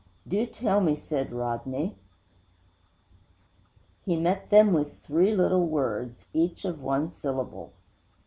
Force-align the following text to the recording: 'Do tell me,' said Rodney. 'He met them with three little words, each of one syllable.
'Do 0.27 0.47
tell 0.47 0.81
me,' 0.81 0.95
said 0.95 1.31
Rodney. 1.31 1.95
'He 4.03 4.17
met 4.17 4.49
them 4.49 4.73
with 4.73 4.97
three 5.01 5.31
little 5.35 5.67
words, 5.67 6.25
each 6.33 6.65
of 6.65 6.81
one 6.81 7.11
syllable. 7.11 7.71